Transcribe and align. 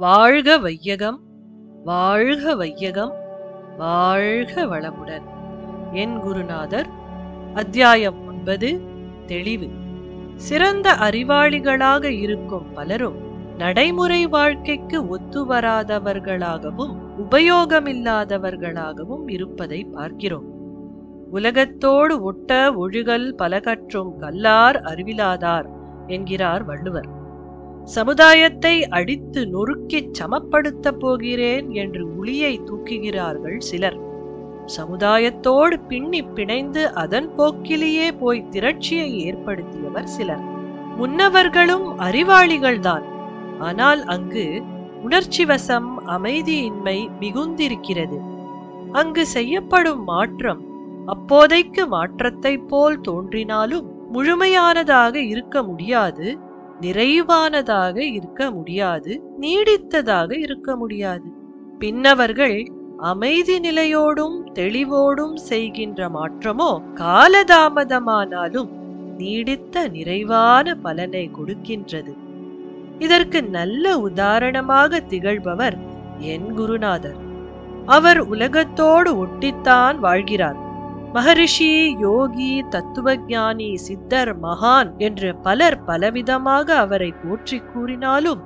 வாழ்க 0.00 0.58
வையகம் 0.58 1.20
வாழ்க 1.84 2.54
வையகம் 2.54 3.12
வாழ்க 3.78 4.66
வளமுடன். 4.66 5.22
என் 5.92 6.20
குருநாதர் 6.20 6.86
அத்தியாயம் 7.54 8.26
ஒன்பது 8.26 8.80
தெளிவு. 9.26 9.68
சிறந்த 10.36 10.92
அறிவாளிகளாக 10.92 12.04
இருக்கும் 12.04 12.72
பலரும் 12.72 13.16
நடைமுறை 13.58 14.26
வாழ்க்கைக்கு 14.26 15.08
ஒத்து 15.08 15.46
வராதவர்களாகவும் 15.46 16.96
உபயோகமில்லாதவர்களாகவும் 17.18 19.22
இருப்பதை 19.26 19.84
பார்க்கிறோம். 19.84 20.44
உலகத்தோடு 21.30 22.22
ஒட்ட 22.22 22.72
ஒழுகல் 22.72 23.32
பல 23.32 23.60
கற்றும் 23.60 24.18
கல்லார் 24.18 24.82
அறிவிலாதார் 24.82 25.64
என்கிறார் 26.06 26.64
வள்ளுவர். 26.64 27.18
சமுதாயத்தை 27.84 28.88
அடித்து 28.88 29.44
நொறுக்கிச் 29.44 30.10
சமப்படுத்தப் 30.20 30.98
போகிறேன் 30.98 31.70
என்று 31.70 32.06
உளியை 32.06 32.60
தூக்குகிறார்கள் 32.60 33.58
சிலர். 33.58 33.98
சமுதாயத்தோடு 34.76 35.86
பின்னி 35.88 36.22
பிணைந்து 36.22 36.84
அதன் 36.84 37.34
போக்கிலேயே 37.36 38.12
போய் 38.12 38.46
திரட்சியை 38.50 39.12
ஏற்படுத்தியவர் 39.12 40.06
சிலர். 40.06 40.42
முன்னவர்களும் 40.98 41.98
அறிவாளிகள்தான். 41.98 43.02
ஆனால் 43.58 44.04
அங்கு 44.04 44.62
உணர்ச்சிவசம் 45.04 45.88
அமைதியின்மை 46.06 47.08
மிகுந்திருக்கிறது. 47.20 48.20
அங்கு 48.92 49.26
செய்யப்படும் 49.26 50.04
மாற்றம் 50.04 50.68
அப்போதைக்கு 51.06 51.86
மாற்றத்தைப் 51.86 52.68
போல் 52.68 53.00
தோன்றினாலும் 53.00 54.14
முழுமையானதாக 54.14 55.14
இருக்க 55.14 55.62
முடியாது. 55.62 56.38
நிறைவானதாக 56.80 57.96
இருக்க 57.96 58.50
முடியாது 58.50 59.22
நீடித்ததாக 59.40 60.38
இருக்க 60.38 60.76
முடியாது. 60.76 61.24
பின்னவர்கள் 61.78 62.70
அமைதி 62.98 63.58
நிலையோடும் 63.58 64.36
தெளிவோடும் 64.54 65.34
செய்கின்ற 65.34 66.08
மாற்றமோ 66.08 66.82
காலதாமதமானாலும் 66.94 68.70
நீடித்த 69.18 69.88
நிறைவான 69.88 70.74
பலனை 70.74 71.30
கொடுக்கின்றது. 71.38 72.16
இதற்கு 72.98 73.42
நல்ல 73.42 73.98
உதாரணமாக 73.98 75.00
திகழ்பவர் 75.08 75.76
என் 76.18 76.54
குருநாதர். 76.54 77.16
அவர் 77.86 78.20
உலகத்தோடு 78.20 79.26
ஒட்டித்தான் 79.26 79.96
வாழ்கிறார். 80.02 80.68
மகரிஷி 81.12 81.96
யோகி 81.98 82.64
தத்துவஞானி 82.70 83.74
சித்தர் 83.74 84.40
மகான் 84.40 84.96
என்று 84.96 85.36
பலர் 85.36 85.84
பலவிதமாக 85.86 86.70
அவரை 86.76 87.12
போற்றி 87.12 87.58
கூறினாலும் 87.58 88.42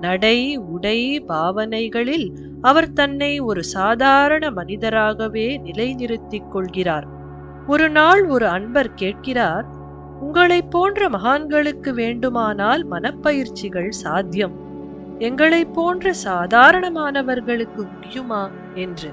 நடை 0.00 0.56
உடை 0.56 1.20
பாவனைகளில் 1.20 2.32
அவர் 2.60 2.92
தன்னை 2.92 3.40
ஒரு 3.40 3.64
சாதாரண 3.64 4.50
மனிதராகவே 4.50 5.60
நிலைநிறுத்திக் 5.60 6.50
கொள்கிறார். 6.50 7.06
ஒரு 7.66 7.90
நாள் 7.90 8.26
ஒரு 8.26 8.48
அன்பர் 8.48 8.94
கேட்கிறார் 8.94 9.64
உங்களைப் 10.20 10.70
போன்ற 10.70 11.08
மகான்களுக்கு 11.08 11.90
வேண்டுமானால் 11.90 12.88
மனப்பயிற்சிகள் 12.90 13.88
சாத்தியம். 13.88 14.56
எங்களைப் 15.18 15.74
போன்ற 15.74 16.12
சாதாரணமானவர்களுக்கு 16.24 17.92
முடியுமா? 17.92 18.50
என்று. 18.74 19.12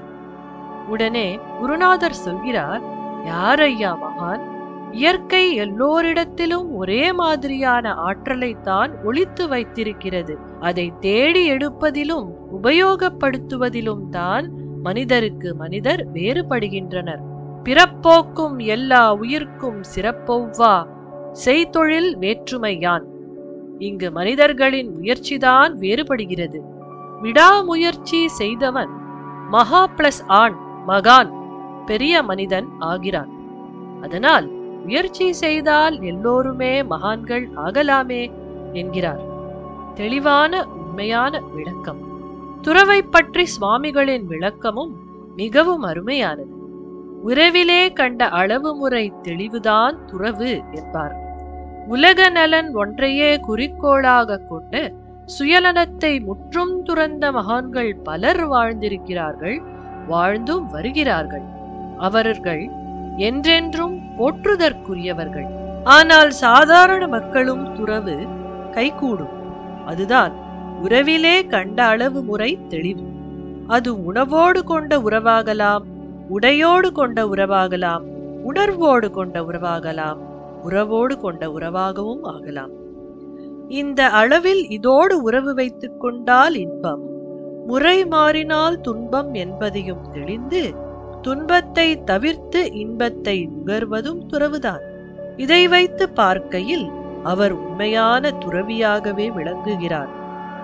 உடனே 0.88 1.38
குருநாதர் 1.58 2.12
சொல்கிறார் 2.12 2.82
யார் 3.24 3.60
ஐயா 3.60 3.98
மகான்? 4.02 4.40
இயற்கை 4.90 5.60
எல்லோரிடத்திலும் 5.60 6.74
ஒரே 6.74 7.12
மாதிரியான 7.12 7.94
ஆற்றலைத்தான் 7.94 8.90
ஒளித்து 9.04 9.48
வைத்திருக்கிறது. 9.48 10.38
அதை 10.60 10.92
தேடி 11.00 11.50
எடுப்பதிலும் 11.50 12.28
உபயோகப்படுத்துவதிலும் 12.62 14.08
தான் 14.10 14.50
மனிதருக்கு 14.82 15.54
மனிதர் 15.54 16.12
வேறுபடுகின்றனர். 16.12 17.20
பிறப்போக்கும் 17.64 18.64
எல்லா 18.64 19.14
உயிர்க்கும் 19.14 19.80
சிறப்பொவ்வா? 19.94 20.86
செய்தொழில் 21.44 22.16
வேற்றுமையான். 22.18 23.02
இங்கு 23.78 24.10
மனிதர்களின் 24.10 24.96
முயற்சிதான் 24.96 25.78
வேறுபடுகிறது. 25.78 26.60
விடாமுயற்சி 27.22 28.28
செய்தவன் 28.28 28.88
மகா 29.50 29.90
பிளஸ் 29.96 30.22
ஆண் 30.26 30.56
மகான். 30.86 31.42
பெரிய 31.86 32.22
மனிதன் 32.22 32.68
ஆகிறான். 32.78 33.30
அதனால் 34.02 34.46
முயற்சி 34.84 35.32
செய்தால் 35.32 36.00
எல்லோருமே 36.00 36.82
மகான்கள் 36.82 37.48
ஆகலாமே 37.56 38.32
என்கிறார். 38.72 39.22
தெளிவான 39.94 40.66
உண்மையான 40.66 41.40
விளக்கம். 41.40 42.00
துறவை 42.62 43.02
பற்றி 43.02 43.46
சுவாமிகளின் 43.46 44.26
விளக்கமும் 44.26 44.92
மிகவும் 45.36 45.82
அருமையானது. 45.82 46.52
உறவிலே 47.26 47.92
கண்ட 47.92 48.28
அளவு 48.28 48.74
முறை 48.74 49.12
தெளிவுதான் 49.22 50.04
துறவு 50.04 50.62
என்பார். 50.72 51.14
உலக 51.88 52.28
நலன் 52.28 52.74
ஒன்றையே 52.74 53.40
குறிக்கோளாக 53.40 54.36
கொண்டு 54.36 54.94
சுயநலத்தை 55.38 56.24
முற்றும் 56.24 56.82
துறந்த 56.82 57.32
மகான்கள் 57.32 57.96
பலர் 57.96 58.48
வாழ்ந்திருக்கிறார்கள் 58.48 59.62
வாழ்ந்தும் 60.08 60.66
வருகிறார்கள். 60.68 61.62
அவர்கள் 61.98 62.68
என்றென்றும் 63.16 64.00
போற்றுதற்குரியவர்கள். 64.18 65.46
ஆனால் 65.84 66.30
சாதாரண 66.30 67.06
மக்களும் 67.06 67.74
துறவு 67.74 68.16
கைகூடும். 68.70 69.34
அதுதான் 69.86 70.32
உறவிலே 70.82 71.46
கண்ட 71.46 71.84
அளவு 71.84 72.22
முறை 72.22 72.58
தெளிவு. 72.68 73.02
அது 73.66 73.92
உணவோடு 73.92 74.62
கொண்ட 74.64 74.98
உறவாகலாம் 74.98 75.82
உடையோடு 76.28 76.92
கொண்ட 76.92 77.24
உறவாகலாம் 77.24 78.02
உணர்வோடு 78.42 79.10
கொண்ட 79.10 79.40
உறவாகலாம் 79.40 80.16
உறவோடு 80.62 81.20
கொண்ட 81.20 81.48
உறவாகவும் 81.48 82.22
ஆகலாம். 82.22 82.70
இந்த 83.68 84.08
அளவில் 84.08 84.68
இதோடு 84.68 85.22
உறவு 85.22 85.54
வைத்துக் 85.54 86.00
கொண்டால் 86.00 86.54
இன்பம் 86.54 87.00
முறை 87.66 88.06
மாறினால் 88.06 88.80
துன்பம் 88.80 89.34
என்பதையும் 89.34 90.10
தெளிந்து 90.12 90.83
துன்பத்தை 91.24 92.04
தவிர்த்து 92.04 92.72
இன்பத்தை 92.72 93.48
நுகர்வதும் 93.48 94.20
துறவுதான். 94.32 94.82
இதை 95.36 95.68
வைத்து 95.68 96.08
பார்க்கையில் 96.08 96.86
அவர் 97.22 97.52
உண்மையான 97.52 98.32
துறவியாகவே 98.44 99.26
விளங்குகிறார். 99.32 100.10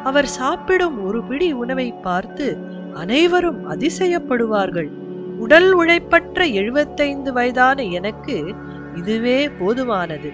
அவர் 0.04 0.26
சாப்பிடும் 0.26 1.04
ஒரு 1.04 1.22
பிடி 1.22 1.52
உணவை 1.52 1.92
பார்த்து 1.92 2.46
அனைவரும் 2.94 3.62
அதிசயப்படுவார்கள். 3.70 4.90
உடல் 5.38 5.72
உழைப்பற்ற 5.72 6.44
எழுபத்தைந்து 6.44 7.32
வயதான 7.32 7.82
எனக்கு 7.82 8.36
இதுவே 8.94 9.48
போதுமானது. 9.48 10.30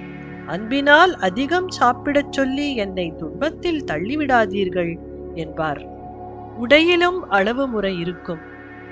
அன்பினால் 0.46 1.14
அதிகம் 1.18 1.68
சாப்பிடச் 1.68 2.32
சொல்லி 2.32 2.74
என்னை 2.76 3.12
துன்பத்தில் 3.16 3.82
தள்ளிவிடாதீர்கள் 3.84 4.92
என்பார். 5.34 5.82
உடையிலும் 6.58 7.20
அளவு 7.28 7.64
முறை 7.68 7.94
இருக்கும். 7.98 8.42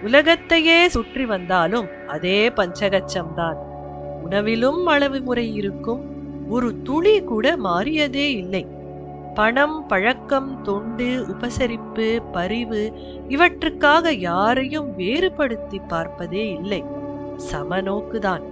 உலகத்தையே 0.05 0.89
சுற்றி 0.89 1.27
வந்தாலும் 1.27 1.89
அதே 2.09 2.49
பஞ்சகச்சம்தான். 2.49 3.59
உணவிலும் 4.25 4.85
அளவு 4.85 5.21
முறை 5.21 5.55
இருக்கும் 5.55 6.03
ஒரு 6.49 6.83
துளி 6.83 7.23
கூட 7.23 7.57
மாறியதே 7.57 8.27
இல்லை. 8.37 8.67
பணம் 9.35 9.87
பழக்கம் 9.87 10.63
தொண்டு 10.63 11.27
உபசரிப்பு 11.29 12.23
பரிவு 12.33 12.83
இவற்றுக்காக 13.29 14.13
யாரையும் 14.19 14.95
வேறுபடுத்தி 14.97 15.79
பார்ப்பதே 15.79 16.45
இல்லை. 16.51 16.85
சமநோக்குதான் 17.53 18.45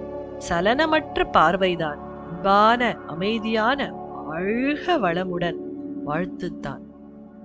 சலனமற்ற 0.48 1.24
பார்வைதான் 1.32 2.00
அன்பான 2.28 2.96
அமைதியான 3.06 3.92
அழக 4.30 4.98
வளமுடன் 4.98 5.60
வாழ்த்துத்தான். 6.06 6.82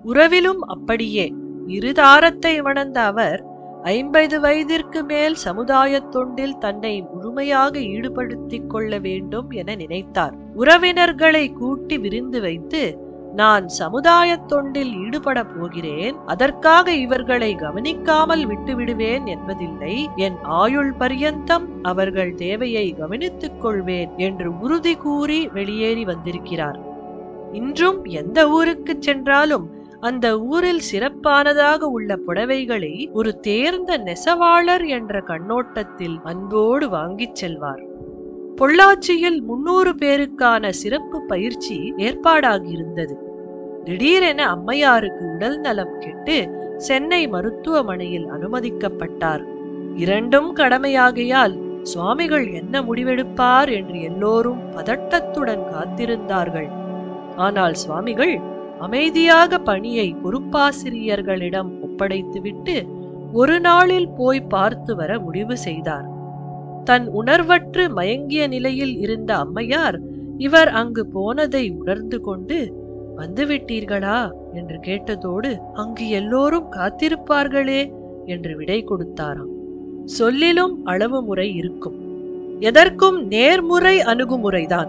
உறவிலும் 0.03 0.61
அப்படியே 0.67 1.33
இருதாரத்தை 1.67 2.61
வணந்த 2.61 3.01
அவர் 3.01 3.39
ஐம்பது 3.87 4.39
வயதிற்கு 4.39 5.03
மேல் 5.03 5.35
சமுதாய 5.35 5.99
தொண்டில் 6.11 6.57
தன்னை 6.57 7.01
முழுமையாக 7.13 7.79
ஈடுபடுத்திக் 7.79 8.69
கொள்ள 8.69 8.97
வேண்டும் 8.97 9.49
என 9.51 9.75
நினைத்தார். 9.75 10.33
உறவினர்களை 10.55 11.53
கூட்டி 11.53 11.97
விருந்து 11.97 12.41
வைத்து 12.41 13.05
நான் 13.33 13.67
சமுதாய 13.67 14.39
தொண்டில் 14.47 14.91
ஈடுபட 15.03 15.43
போகிறேன். 15.43 16.15
அதற்காக 16.25 16.91
இவர்களை 16.91 17.55
கவனிக்காமல் 17.55 18.47
விட்டுவிடுவேன் 18.47 19.25
என்பதில்லை. 19.25 20.09
என் 20.15 20.37
ஆயுள் 20.43 20.93
பரியந்தம் 20.93 21.83
அவர்கள் 21.83 22.35
தேவையை 22.35 22.91
கவனித்துக் 22.91 23.61
கொள்வேன் 23.61 24.09
என்று 24.17 24.59
உறுதி 24.59 24.95
கூறி 24.95 25.47
வெளியேறி 25.47 26.05
வந்திருக்கிறார். 26.05 26.79
இன்றும் 27.51 28.05
எந்த 28.05 28.49
ஊருக்கு 28.49 28.95
சென்றாலும் 28.99 29.65
அந்த 29.99 30.39
ஊரில் 30.39 30.79
சிறப்பானதாக 30.79 31.79
உள்ள 31.79 32.19
புடவைகளை 32.27 33.11
ஒரு 33.11 33.39
தேர்ந்த 33.39 33.97
நெசவாளர் 33.97 34.87
என்ற 34.87 35.21
கண்ணோட்டத்தில் 35.21 36.19
அன்போடு 36.23 36.89
வாங்கிச் 36.89 37.35
செல்வார். 37.35 37.83
பொள்ளாச்சியில் 38.55 39.41
முன்னூறு 39.41 39.93
பேருக்கான 39.93 40.69
சிறப்பு 40.69 41.21
பயிற்சி 41.21 41.93
ஏற்பாடாகியிருந்தது. 41.97 43.15
திடீரென 43.83 44.55
அம்மையாருக்கு 44.55 45.33
உடல் 45.33 45.59
நலம் 45.59 45.99
கெட்டு 45.99 46.65
சென்னை 46.77 47.27
மருத்துவமனையில் 47.27 48.25
அனுமதிக்கப்பட்டார். 48.25 49.43
இரண்டும் 49.95 50.55
கடமையாகையால் 50.55 51.81
சுவாமிகள் 51.83 52.51
என்ன 52.51 52.81
முடிவெடுப்பார் 52.81 53.73
என்று 53.73 54.01
எல்லோரும் 54.01 54.59
பதட்டத்துடன் 54.71 55.63
காத்திருந்தார்கள். 55.73 56.69
ஆனால் 57.35 57.73
சுவாமிகள் 57.73 58.55
அமைதியாக 58.79 59.59
பணியை 59.59 60.15
பொறுப்பாசிரியர்களிடம் 60.23 61.71
ஒப்படைத்துவிட்டு 61.81 62.87
ஒரு 63.33 63.59
நாளில் 63.59 64.09
போய் 64.09 64.41
பார்த்து 64.41 64.95
வர 64.95 65.19
முடிவு 65.19 65.57
செய்தார். 65.57 66.05
தன் 66.83 67.09
உணர்வற்று 67.13 67.89
மயங்கிய 67.89 68.47
நிலையில் 68.47 68.99
இருந்த 68.99 69.37
அம்மையார் 69.37 69.99
இவர் 70.37 70.67
அங்கு 70.67 71.05
போனதை 71.05 71.69
உணர்ந்து 71.69 72.21
கொண்டு 72.21 72.85
வந்துவிட்டீர்களா 73.17 74.31
என்று 74.53 74.77
கேட்டதோடு 74.77 75.57
அங்கு 75.73 76.09
எல்லோரும் 76.09 76.71
காத்திருப்பார்களே 76.71 77.91
என்று 78.25 78.55
விடை 78.55 78.85
கொடுத்தாராம். 78.85 79.53
சொல்லிலும் 80.05 80.85
அளவு 80.85 81.23
முறை 81.23 81.55
இருக்கும். 81.55 81.97
எதற்கும் 82.59 83.27
நேர்முறை 83.27 83.99
அணுகுமுறைதான். 83.99 84.87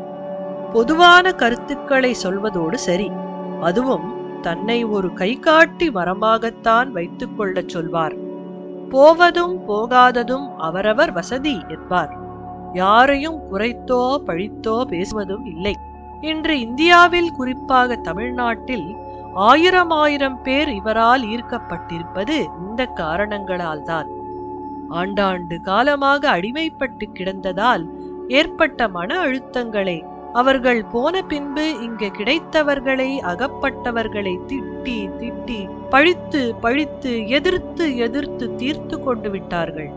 பொதுவான 0.73 1.33
கருத்துக்களை 1.33 2.15
சொல்வதோடு 2.23 2.75
சரி. 2.75 3.11
அதுவும் 3.61 4.41
தன்னை 4.41 4.85
ஒரு 4.85 5.13
கைகாட்டி 5.13 5.89
மரமாகத்தான் 5.89 6.89
வைத்துக் 6.89 7.39
கொள்ளச் 7.39 7.69
சொல்வார். 7.69 8.15
போவதும் 8.89 9.69
போகாததும் 9.69 10.57
அவரவர் 10.57 11.13
வசதி 11.13 11.65
என்பார். 11.69 12.17
யாரையும் 12.73 13.41
குறைத்தோ 13.53 14.17
பழித்தோ 14.27 14.85
பேசுவதும் 14.85 15.47
இல்லை. 15.47 15.77
இன்று 16.21 16.61
இந்தியாவில் 16.61 17.31
குறிப்பாக 17.31 17.97
தமிழ்நாட்டில் 17.97 18.97
ஆயிரம் 19.35 19.91
ஆயிரம் 19.91 20.43
பேர் 20.43 20.69
இவரால் 20.69 21.23
ஈர்க்கப்பட்டிருப்பது 21.23 22.47
இந்த 22.69 22.93
காரணங்களால்தான். 22.95 24.07
ஆண்டாண்டு 24.91 25.61
காலமாக 25.61 26.37
அடிமைப்பட்டு 26.37 27.05
கிடந்ததால் 27.13 27.85
ஏற்பட்ட 28.29 28.89
மன 28.89 29.19
அழுத்தங்களை 29.19 30.05
அவர்கள் 30.41 30.81
போன 30.85 31.23
பின்பு 31.23 31.65
இங்கு 31.83 32.09
கிடைத்தவர்களை 32.19 33.11
அகப்பட்டவர்களை 33.31 34.35
திட்டி 34.51 34.99
திட்டி 35.21 35.61
பழித்து 35.91 36.43
பழித்து 36.55 37.13
எதிர்த்து 37.29 37.85
எதிர்த்து 37.97 38.47
தீர்த்து 38.55 38.97
கொண்டு 39.03 39.31
விட்டார்கள். 39.31 39.91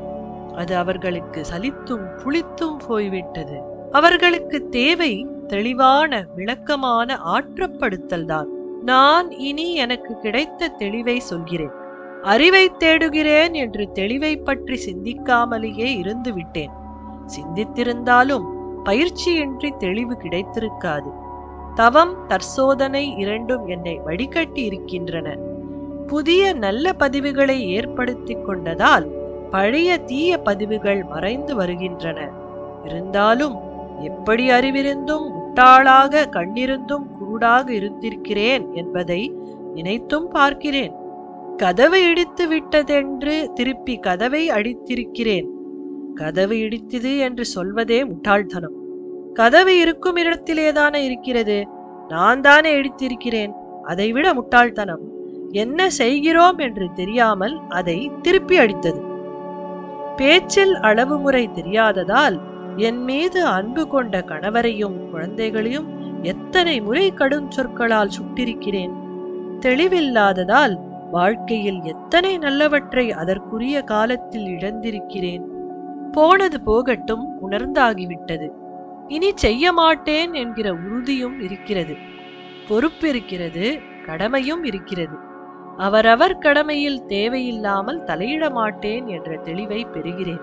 அது 0.55 0.73
அவர்களுக்கு 0.75 1.41
சலித்தும் 1.51 2.05
புளித்தும் 2.21 2.79
போய்விட்டது. 2.87 3.57
அவர்களுக்கு 3.91 4.57
தேவை 4.69 5.13
தெளிவான 5.47 6.21
விளக்கமான 6.35 7.19
ஆற்றப்படுத்தல்தான் 7.35 8.49
நான் 8.85 9.27
இனி 9.49 9.67
எனக்கு 9.75 10.13
கிடைத்த 10.19 10.71
தெளிவை 10.79 11.17
சொல்கிறேன். 11.31 11.75
அறிவை 12.23 12.65
தேடுகிறேன் 12.79 13.53
என்று 13.53 13.83
தெளிவை 13.95 14.33
பற்றி 14.43 14.77
சிந்திக்காமலேயே 14.85 15.89
இருந்து 15.97 16.33
விட்டேன். 16.33 16.73
சிந்தித்திருந்தாலும் 17.35 18.47
பயிற்சியின்றி 18.85 19.77
தெளிவு 19.77 20.13
கிடைத்திருக்காது. 20.13 21.11
தவம் 21.75 22.27
தற்சோதனை 22.27 23.17
இரண்டும் 23.17 23.67
என்னை 23.67 23.99
வடிகட்டி 24.05 24.63
இருக்கின்றன 24.63 25.37
புதிய 26.07 26.53
நல்ல 26.53 26.91
பதிவுகளை 26.99 27.57
ஏற்படுத்திக் 27.59 28.49
கொண்டதால் 28.49 29.05
பழைய 29.51 29.97
தீய 29.97 30.37
பதிவுகள் 30.37 31.03
மறைந்து 31.03 31.55
வருகின்றன. 31.55 32.29
இருந்தாலும் 32.85 33.55
எப்படி 33.99 34.49
அறிவிருந்தும் 34.49 35.25
முட்டாளாக 35.33 36.23
கண்ணிருந்தும் 36.29 37.05
குருடாக 37.19 37.69
இருந்திருக்கிறேன் 37.69 38.73
என்பதை 38.73 39.33
நினைத்தும் 39.73 40.27
பார்க்கிறேன். 40.29 40.93
கதவை 41.57 42.09
இடித்து 42.09 42.47
விட்டதென்று 42.47 43.53
திருப்பி 43.53 43.97
கதவை 43.97 44.49
அடித்திருக்கிறேன். 44.49 45.47
கதவு 46.21 46.55
இடித்தது 46.55 47.11
என்று 47.19 47.45
சொல்வதே 47.45 47.99
முட்டாள்தனம். 48.03 48.75
கதவு 49.33 49.73
இருக்கும் 49.79 50.17
இடத்திலேதானே 50.17 51.01
இருக்கிறது? 51.03 51.57
நான் 52.07 52.41
தானே 52.41 52.71
இடித்திருக்கிறேன். 52.81 53.53
அதைவிட 53.83 54.27
முட்டாள்தனம். 54.33 55.03
என்ன 55.51 55.89
செய்கிறோம் 55.89 56.57
என்று 56.57 56.85
தெரியாமல் 56.93 57.55
அதை 57.69 57.97
திருப்பி 58.21 58.55
அடித்தது. 58.59 59.01
பேச்சில் 60.15 60.73
அளவு 60.81 61.15
முறை 61.17 61.43
தெரியாததால் 61.55 62.37
என் 62.77 63.01
மீது 63.03 63.39
அன்பு 63.45 63.83
கொண்ட 63.87 64.23
கணவரையும் 64.27 64.97
குழந்தைகளையும் 65.09 65.87
எத்தனை 66.23 66.75
முறை 66.81 67.05
கடும் 67.13 67.51
சொற்களால் 67.51 68.15
சுட்டிருக்கிறேன். 68.17 68.93
தெளிவில்லாததால் 69.59 70.75
வாழ்க்கையில் 71.11 71.81
எத்தனை 71.83 72.33
நல்லவற்றை 72.39 73.05
அதற்குரிய 73.21 73.77
காலத்தில் 73.81 74.47
இழந்திருக்கிறேன். 74.57 75.45
போனது 76.11 76.61
போகட்டும் 76.61 77.25
உணர்ந்தாகிவிட்டது. 77.49 78.47
இனி 79.07 79.31
செய்ய 79.35 79.71
மாட்டேன் 79.71 80.33
என்கிற 80.33 80.73
உறுதியும் 80.73 81.41
இருக்கிறது. 81.41 81.95
பொறுப்பு 82.67 83.09
இருக்கிறது 83.09 83.79
கடமையும் 84.05 84.63
இருக்கிறது. 84.63 85.15
அவரவர் 85.77 86.37
கடமையில் 86.37 87.05
தேவையில்லாமல் 87.05 88.03
தலையிட 88.03 88.51
மாட்டேன் 88.51 89.07
என்ற 89.07 89.39
தெளிவை 89.45 89.81
பெறுகிறேன். 89.93 90.41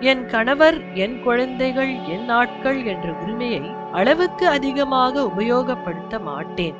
என் 0.00 0.26
கணவர் 0.26 0.94
என் 0.94 1.22
குழந்தைகள் 1.22 1.92
என் 2.04 2.24
நாட்கள் 2.24 2.84
என்ற 2.84 3.12
உரிமையை 3.12 3.62
அளவுக்கு 3.92 4.48
அதிகமாக 4.48 5.22
உபயோகப்படுத்த 5.22 6.20
மாட்டேன். 6.20 6.74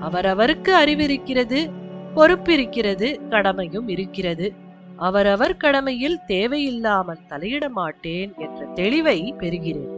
அவரவருக்கு 0.00 0.72
அறிவிருக்கிறது 0.84 1.60
பொறுப்பிருக்கிறது 2.16 3.28
கடமையும் 3.28 3.88
இருக்கிறது. 3.88 4.52
அவரவர் 4.98 5.56
கடமையில் 5.56 6.18
தேவையில்லாமல் 6.26 7.26
தலையிட 7.28 7.68
மாட்டேன் 7.68 8.32
என்ற 8.36 8.66
தெளிவை 8.74 9.18
பெறுகிறேன். 9.38 9.92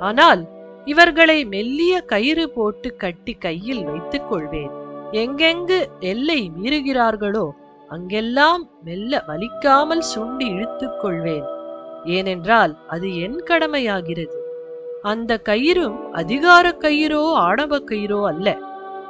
ஆனால் 0.00 0.48
இவர்களை 0.84 1.44
மெல்லிய 1.44 2.00
கயிறு 2.00 2.50
போட்டு 2.50 2.96
கட்டி 2.96 3.32
கையில் 3.32 3.84
வைத்துக் 3.84 4.28
கொள்வேன். 4.28 4.70
எங்கெங்கு 5.12 5.86
எல்லை 5.98 6.50
மீறுகிறார்களோ 6.62 7.50
அங்கெல்லாம் 7.88 8.70
மெல்ல 8.84 9.24
வலிக்காமல் 9.28 10.04
சுண்டி 10.14 10.46
இழுத்துக் 10.54 11.00
கொள்வேன். 11.00 11.44
ஏனென்றால் 12.04 12.78
அது 12.88 13.16
என் 13.16 13.40
கடமையாகிறது. 13.46 14.36
அந்த 15.02 15.40
கயிறும் 15.44 16.10
அதிகார 16.10 16.76
கயிறோ 16.80 17.32
ஆணவ 17.32 17.78
கயிறோ 17.78 18.26
அல்ல. 18.26 18.58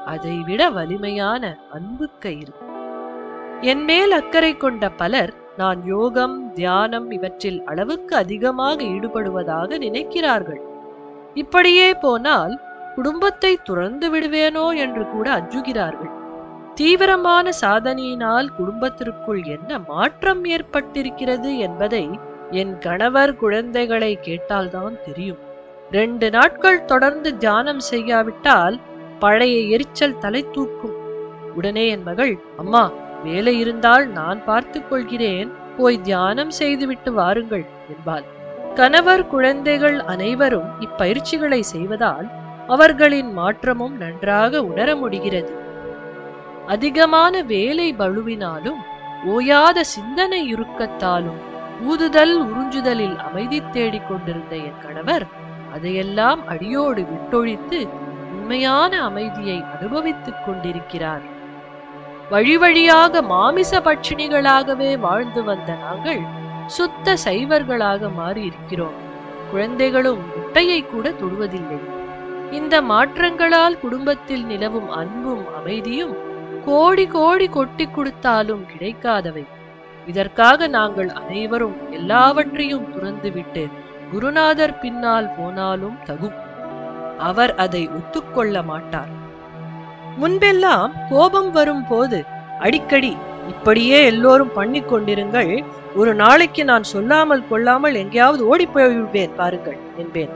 அதைவிட 0.06 0.70
வலிமையான 0.70 1.58
அன்பு 1.72 2.08
கயிறு. 2.18 2.52
என் 3.70 3.82
மேல் 3.84 4.12
அக்கறை 4.12 4.50
கொண்ட 4.56 4.84
பலர் 4.90 5.32
நான் 5.56 5.80
யோகம் 5.86 6.34
தியானம் 6.54 7.10
இவற்றில் 7.10 7.58
அளவுக்கு 7.64 8.16
அதிகமாக 8.16 8.76
ஈடுபடுவதாக 8.84 9.78
நினைக்கிறார்கள். 9.78 10.62
இப்படியே 11.34 11.94
போனால் 11.94 12.54
குடும்பத்தை 12.94 13.52
துறந்து 13.62 14.08
விடுவேனோ 14.14 14.64
என்று 14.84 15.04
கூட 15.10 15.26
அஞ்சுகிறார்கள். 15.32 16.10
தீவிரமான 16.74 17.52
சாதனையினால் 17.60 18.48
குடும்பத்திற்குள் 18.56 19.42
என்ன 19.56 19.78
மாற்றம் 19.90 20.42
ஏற்பட்டிருக்கிறது 20.44 21.52
என்பதை 21.58 22.04
என் 22.50 22.74
கணவர் 22.78 23.34
குழந்தைகளை 23.36 24.12
கேட்டால்தான் 24.28 24.96
தெரியும். 25.04 25.40
ரெண்டு 25.90 26.30
நாட்கள் 26.30 26.84
தொடர்ந்து 26.84 27.32
தியானம் 27.36 27.82
செய்யாவிட்டால் 27.90 28.78
பழைய 29.18 29.56
எரிச்சல் 29.76 30.18
தலை 30.18 30.44
தூக்கும். 30.50 30.98
உடனே 31.54 31.86
என் 31.88 32.02
மகள் 32.02 32.34
அம்மா 32.56 32.84
வேலை 33.22 33.58
இருந்தால் 33.58 34.06
நான் 34.08 34.44
பார்த்துக் 34.44 34.90
கொள்கிறேன். 34.90 35.52
போய் 35.76 36.00
தியானம் 36.00 36.50
செய்துவிட்டு 36.50 37.12
வாருங்கள் 37.12 37.66
என்பாள். 37.88 38.22
கணவர் 38.74 39.26
குழந்தைகள் 39.26 40.00
அனைவரும் 40.00 40.68
இப்பயிற்சிகளை 40.80 41.60
செய்வதால் 41.60 42.28
அவர்களின் 42.68 43.32
மாற்றமும் 43.32 43.96
நன்றாக 43.96 44.62
உணர 44.62 44.96
முடிகிறது. 44.96 45.52
அதிகமான 46.66 47.42
வேலை 47.42 47.94
பழுவினாலும் 47.98 48.80
ஓயாத 49.26 49.80
சிந்தனை 49.80 50.54
இறுக்கத்தாலும் 50.54 51.40
ஊதுதல் 51.88 52.34
உறிஞ்சுதலில் 52.42 53.16
அமைதி 53.16 53.62
தேடிக் 53.72 54.08
கொண்டிருந்த 54.08 54.56
என் 54.56 54.80
கணவர் 54.82 55.26
அதையெல்லாம் 55.74 56.46
அடியோடு 56.46 57.02
விட்டொழித்து 57.02 57.88
உண்மையான 58.32 59.02
அமைதியை 59.02 59.64
அனுபவித்துக் 59.80 60.42
கொண்டிருக்கிறார். 60.46 61.31
வழி 62.32 62.56
வழியாக 62.56 63.22
மாமிச 63.22 63.80
பட்சிணிகளாகவே 63.80 64.98
வாழ்ந்து 64.98 65.44
வந்த 65.44 65.72
நாங்கள் 65.74 66.20
சுத்த 66.66 67.16
சைவர்களாக 67.24 68.10
மாறி 68.14 68.42
இருக்கிறோம் 68.42 68.98
குழந்தைகளும் 69.50 70.22
முட்டையை 70.36 70.78
கூட 70.86 71.10
தொடுவதில்லை. 71.10 71.80
இந்த 72.50 72.82
மாற்றங்களால் 72.82 73.78
குடும்பத்தில் 73.78 74.44
நிலவும் 74.44 74.90
அன்பும் 74.90 75.44
அமைதியும் 75.54 76.14
கோடி 76.64 77.06
கோடி 77.06 77.48
கொட்டி 77.48 77.88
கொடுத்தாலும் 77.88 78.64
கிடைக்காதவை. 78.72 79.44
இதற்காக 80.06 80.66
நாங்கள் 80.66 81.10
அனைவரும் 81.10 81.76
எல்லாவற்றையும் 81.90 82.86
துறந்துவிட்டு 82.94 83.64
குருநாதர் 84.12 84.78
பின்னால் 84.78 85.34
போனாலும் 85.36 85.98
தகும். 86.06 86.38
அவர் 87.18 87.54
அதை 87.54 87.88
ஒத்துக்கொள்ள 87.88 88.62
மாட்டார். 88.62 89.12
முன்பெல்லாம் 90.20 90.92
கோபம் 91.10 91.50
வரும் 91.50 91.86
போது 91.86 92.24
அடிக்கடி 92.58 93.16
இப்படியே 93.48 94.04
எல்லோரும் 94.04 94.52
பண்ணி 94.52 94.80
கொண்டிருங்கள். 94.80 95.64
ஒரு 95.94 96.14
நாளைக்கு 96.14 96.64
நான் 96.64 96.82
சொல்லாமல் 96.82 97.48
கொள்ளாமல் 97.48 97.94
எங்கேயாவது 97.94 98.46
ஓடிப் 98.46 98.78
போய்விடுவேன் 98.78 99.34
பாருங்கள் 99.36 99.78
என்பேன். 99.96 100.28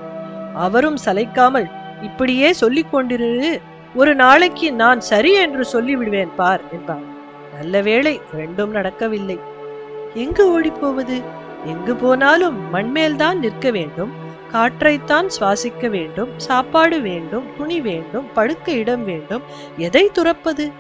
அவரும் 0.54 0.96
சளைக்காமல் 1.04 1.70
இப்படியே 2.02 2.52
சொல்லிக் 2.52 2.94
கொண்டிரு 2.94 3.60
ஒரு 3.94 4.14
நாளைக்கு 4.14 4.72
நான் 4.72 5.00
சரி 5.00 5.32
என்று 5.32 5.64
சொல்லிவிடுவேன் 5.72 6.32
பார் 6.36 6.60
என்பார். 6.72 7.04
நல்ல 7.56 7.80
வேளை 7.80 8.20
ரெண்டும் 8.36 8.66
நடக்கவில்லை. 8.66 9.38
எங்கு 10.14 10.60
ஓடிப்போவது? 10.60 11.22
எங்கு 11.64 11.96
போனாலும் 11.96 12.74
மண்மேல்தான் 12.74 13.38
நிற்க 13.38 13.70
வேண்டும். 13.70 14.12
காற்றைத்தான் 14.56 15.28
சுவாசிக்க 15.40 15.88
வேண்டும் 15.88 16.28
சாப்பாடு 16.36 17.00
வேண்டும் 17.00 17.46
துணி 17.58 17.80
வேண்டும் 17.80 18.26
படுக்க 18.34 18.72
இடம் 18.72 19.04
வேண்டும். 19.04 19.42
எதை 19.76 20.10
துறப்பது? 20.14 20.72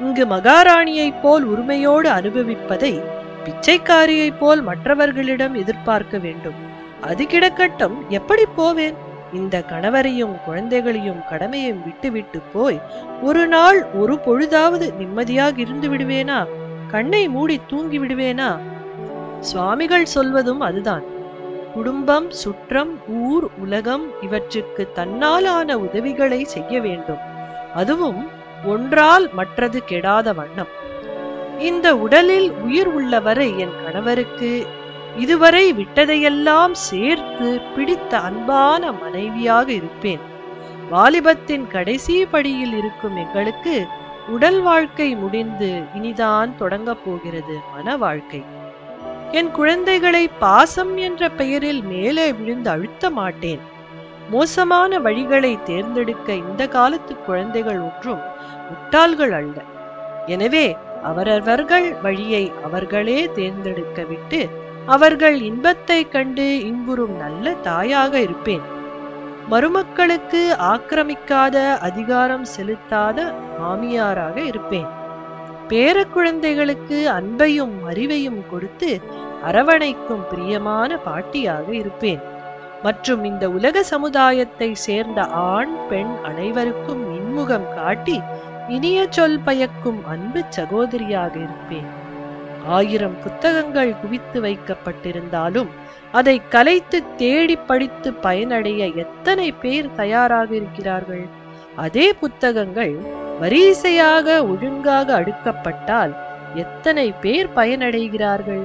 இங்கு 0.00 0.26
மகாராணியைப் 0.26 1.20
போல் 1.22 1.44
உரிமையோடு 1.44 2.10
அனுபவிப்பதை 2.10 3.02
பிச்சைக்காரியைப் 3.44 4.38
போல் 4.38 4.62
மற்றவர்களிடம் 4.62 5.54
எதிர்பார்க்க 5.54 6.18
வேண்டும். 6.18 6.54
அது 7.00 7.24
கிடக்கட்டும் 7.24 7.96
எப்படி 8.08 8.44
போவேன்? 8.56 8.94
இந்த 9.34 9.62
கணவரையும் 9.68 10.44
குழந்தைகளையும் 10.44 11.20
கடமையும் 11.28 11.84
விட்டுவிட்டு 11.84 12.40
போய் 12.52 12.80
ஒரு 13.22 13.46
நாள் 13.46 13.84
ஒரு 13.84 14.14
பொழுதாவது 14.14 14.94
நிம்மதியாக 14.94 15.60
இருந்து 15.60 15.88
விடுவேனா? 15.88 16.46
கண்ணை 16.88 17.28
மூடி 17.28 17.60
தூங்கி 17.66 17.98
விடுவேனா? 17.98 18.58
சுவாமிகள் 19.40 20.04
சொல்வதும் 20.04 20.60
அதுதான். 20.60 21.09
குடும்பம் 21.74 22.30
சுற்றம் 22.30 23.06
ஊர் 23.06 23.46
உலகம் 23.58 24.22
இவற்றுக்கு 24.22 24.88
தன்னாலான 24.94 25.74
உதவிகளை 25.74 26.44
செய்ய 26.44 26.80
வேண்டும். 26.80 27.18
அதுவும் 27.74 28.28
ஒன்றால் 28.64 29.30
மற்றது 29.32 29.82
கெடாத 29.88 30.34
வண்ணம். 30.34 30.72
இந்த 31.58 31.96
உடலில் 31.96 32.52
உயிர் 32.52 32.86
உள்ளவரை 32.86 33.58
என் 33.58 33.76
கணவருக்கு 33.84 34.66
இதுவரை 35.18 35.72
விட்டதையெல்லாம் 35.72 36.72
சேர்த்து 36.72 37.60
பிடித்த 37.76 38.18
அன்பான 38.18 38.92
மனைவியாக 38.92 39.72
இருப்பேன். 39.72 40.20
வாலிபத்தின் 40.90 41.66
கடைசி 41.66 42.26
படியில் 42.26 42.72
இருக்கும் 42.72 43.16
எங்களுக்கு 43.16 43.86
உடல் 44.28 44.60
வாழ்க்கை 44.60 45.14
முடிந்து 45.14 45.82
இனிதான் 45.94 46.50
தொடங்கப் 46.56 47.04
போகிறது 47.04 47.56
மன 47.74 47.96
வாழ்க்கை. 47.96 48.58
என் 49.32 49.50
குழந்தைகளை 49.50 50.28
பாசம் 50.38 50.96
என்ற 50.96 51.28
பெயரில் 51.28 51.82
மேலே 51.82 52.32
விழுந்து 52.32 52.70
அழுத்த 52.70 53.10
மாட்டேன். 53.10 53.60
மோசமான 54.30 54.98
வழிகளை 54.98 55.62
தேர்ந்தெடுக்க 55.62 56.28
இந்த 56.32 56.68
காலத்து 56.68 57.16
குழந்தைகள் 57.16 57.80
ஒன்றும் 57.80 58.22
முட்டாள்கள் 58.70 59.30
அல்ல. 59.30 59.56
எனவே 60.26 60.76
அவரவர்கள் 61.02 61.88
வழியை 62.02 62.52
அவர்களே 62.64 63.30
தேர்ந்தெடுக்க 63.32 64.02
விட்டு 64.04 64.40
அவர்கள் 64.86 65.40
இன்பத்தை 65.40 66.08
கண்டு 66.08 66.48
இன்புறும் 66.60 67.16
நல்ல 67.16 67.54
தாயாக 67.68 68.20
இருப்பேன். 68.20 68.64
மருமக்களுக்கு 69.48 70.42
ஆக்கிரமிக்காத 70.72 71.56
அதிகாரம் 71.78 72.46
செலுத்தாத 72.56 73.18
மாமியாராக 73.60 74.36
இருப்பேன். 74.44 74.90
பேர 75.70 75.96
குழந்தைகளுக்கு 76.04 76.98
அன்பையும் 77.10 77.74
அறிவையும் 77.90 78.40
கொடுத்து 78.50 79.00
அரவணைக்கும் 79.44 80.24
பிரியமான 80.30 80.98
பாட்டியாக 81.06 81.68
இருப்பேன். 81.72 82.22
மற்றும் 82.82 83.24
இந்த 83.24 83.50
உலக 83.50 83.82
சமுதாயத்தை 83.82 84.74
சேர்ந்த 84.74 85.20
ஆண் 85.24 85.74
பெண் 85.88 86.12
அனைவருக்கும் 86.22 87.02
இன்முகம் 87.18 87.74
காட்டி 87.74 88.20
இனிய 88.68 89.06
சொல் 89.10 89.40
பயக்கும் 89.40 90.00
அன்பு 90.06 90.42
சகோதரியாக 90.56 91.34
இருப்பேன். 91.36 91.88
ஆயிரம் 92.66 93.16
புத்தகங்கள் 93.22 93.92
குவித்து 94.00 94.40
வைக்கப்பட்டிருந்தாலும் 94.40 95.70
அதை 96.12 96.40
கலைத்து 96.48 96.98
தேடி 97.16 97.56
படித்து 97.56 98.12
பயனடைய 98.12 98.86
எத்தனை 98.86 99.52
பேர் 99.52 99.94
தயாராக 99.94 100.54
இருக்கிறார்கள்? 100.54 101.24
அதே 101.76 102.12
புத்தகங்கள் 102.12 102.94
வரிசையாக 103.40 104.46
ஒழுங்காக 104.46 105.08
அடுக்கப்பட்டால் 105.20 106.12
எத்தனை 106.54 107.12
பேர் 107.12 107.48
பயனடைகிறார்கள்? 107.56 108.64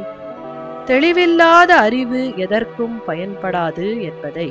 தெளிவில்லாத 0.86 1.72
அறிவு 1.77 2.34
எதற்கும் 2.36 3.01
பயன்படாது 3.08 4.01
என்பதை 4.01 4.48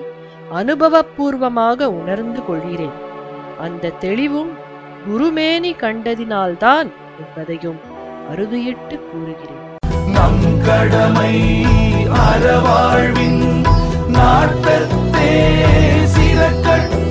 அனுபவபூர்வமாக 0.54 1.88
உணர்ந்து 2.00 2.40
கொள்கிறேன். 2.44 2.96
அந்த 3.60 3.88
தெளிவும் 3.88 4.52
குருமேனி 5.06 5.72
கண்டதினால்தான் 5.84 6.88
என்பதையும் 7.18 7.80
அறுதியிட்டு 8.32 8.98
கூறுகிறேன். 9.10 9.62
நம் 10.06 10.44
கடமை 10.66 11.36
அறவாழ்வின் 12.26 13.42
நாட்டத்தே 14.16 15.32
சில 16.04 16.48
கட்ட 16.62 17.03